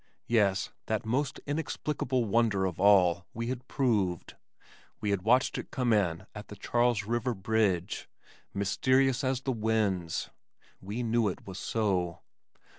Yes, 0.25 0.71
that 0.87 1.05
most 1.05 1.39
inexplicable 1.45 2.25
wonder 2.25 2.65
of 2.65 2.79
all 2.79 3.27
we 3.35 3.49
had 3.49 3.67
proved. 3.67 4.35
We 4.99 5.11
had 5.11 5.21
watched 5.21 5.59
it 5.59 5.69
come 5.69 5.93
in 5.93 6.25
at 6.33 6.47
the 6.47 6.55
Charles 6.55 7.03
River 7.03 7.35
Bridge, 7.35 8.09
mysterious 8.51 9.23
as 9.23 9.41
the 9.41 9.51
winds. 9.51 10.31
We 10.81 11.03
knew 11.03 11.27
it 11.27 11.45
was 11.45 11.59
so. 11.59 12.21